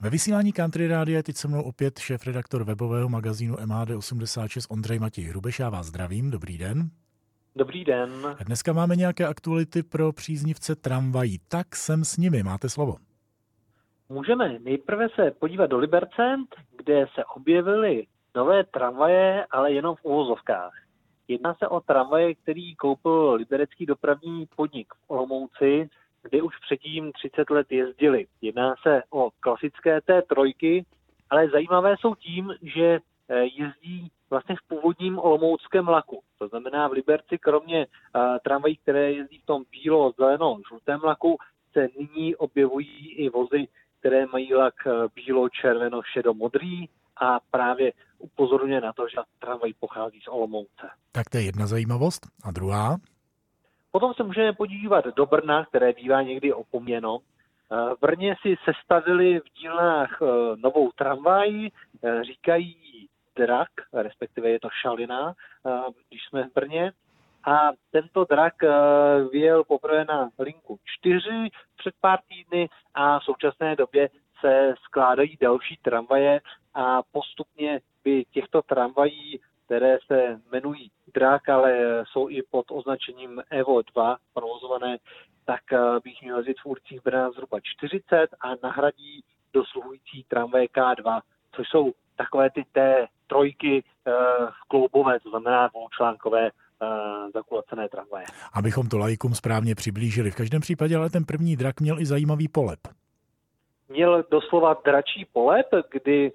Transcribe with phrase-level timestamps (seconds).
[0.00, 5.24] Ve vysílání Country Rádia je teď se mnou opět šéf-redaktor webového magazínu MHD86 Ondřej Matěj
[5.24, 5.58] Hrubeš.
[5.58, 6.90] Já vás zdravím, dobrý den.
[7.56, 8.10] Dobrý den.
[8.46, 12.96] Dneska máme nějaké aktuality pro příznivce tramvají, tak jsem s nimi, máte slovo.
[14.08, 20.72] Můžeme nejprve se podívat do Libercent, kde se objevily nové tramvaje, ale jenom v uvozovkách.
[21.28, 25.88] Jedná se o tramvaje, který koupil liberecký dopravní podnik v Olomouci
[26.28, 28.26] kde už předtím 30 let jezdili.
[28.40, 30.84] Jedná se o klasické té trojky,
[31.30, 32.98] ale zajímavé jsou tím, že
[33.28, 36.22] eh, jezdí vlastně v původním olomouckém laku.
[36.38, 41.36] To znamená v Liberci kromě uh, tramvají, které jezdí v tom bílo, zeleno, žlutém laku,
[41.72, 43.68] se nyní objevují i vozy,
[44.00, 49.72] které mají lak uh, bílo, červeno, šedo, modrý a právě upozorňuje na to, že tramvaj
[49.80, 50.86] pochází z Olomouce.
[51.12, 52.26] Tak to je jedna zajímavost.
[52.44, 52.96] A druhá?
[53.92, 57.18] Potom se můžeme podívat do Brna, které bývá někdy opomněno.
[57.72, 64.60] Eh, v Brně si sestavili v dílnách eh, novou tramvaj, eh, říkají drak, respektive je
[64.60, 65.34] to šalina,
[66.08, 66.92] když jsme v Brně.
[67.44, 68.54] A tento drak
[69.32, 74.08] vyjel poprvé na linku 4 před pár týdny a v současné době
[74.40, 76.40] se skládají další tramvaje
[76.74, 81.72] a postupně by těchto tramvají které se jmenují Drak, ale
[82.12, 84.98] jsou i pod označením Evo 2 provozované,
[85.44, 91.20] tak eh, bych měl jezdit v ulicích Brna zhruba 40 a nahradí dosluhující tramvaje K2,
[91.52, 96.50] což jsou takové ty té trojky uh, kloubové, to znamená dvoučlánkové
[97.34, 98.26] zakulacené tramvaje.
[98.52, 100.30] Abychom to lajkům správně přiblížili.
[100.30, 102.78] V každém případě ale ten první drak měl i zajímavý polep.
[103.88, 106.32] Měl doslova dračí polep, kdy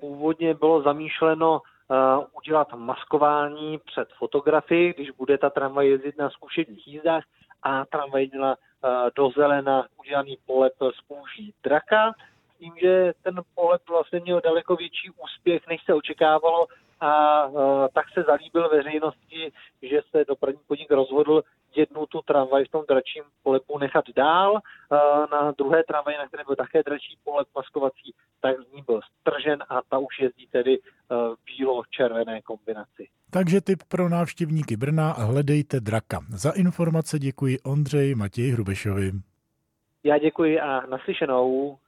[0.00, 1.60] původně bylo zamýšleno
[2.32, 7.24] udělat maskování před fotografii, když bude ta tramvaj jezdit na zkušených jízdách
[7.62, 12.12] a tramvaj měla uh, do zelena udělaný polep z kůží draka,
[12.58, 16.66] tím, že ten polep vlastně měl daleko větší úspěch, než se očekávalo
[17.00, 21.42] a uh, tak se zalíbil veřejnosti, že se dopravní podnik rozhodl
[21.76, 24.58] jednu tu tramvaj v tom dračím polepu nechat dál.
[25.32, 29.62] Na druhé tramvaji, na které byl také dračí polep maskovací, tak z ní byl stržen
[29.68, 30.78] a ta už jezdí tedy
[31.58, 33.08] bílo-červené kombinaci.
[33.30, 36.20] Takže tip pro návštěvníky Brna hledejte draka.
[36.28, 39.12] Za informace děkuji Ondřej Matěj Hrubešovi.
[40.04, 41.78] Já děkuji a naslyšenou.